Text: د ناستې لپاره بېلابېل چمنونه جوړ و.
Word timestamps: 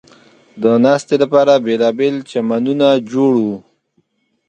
د 0.61 0.63
ناستې 0.85 1.15
لپاره 1.23 1.53
بېلابېل 1.65 2.15
چمنونه 2.31 2.87
جوړ 3.11 3.33
و. 3.45 3.47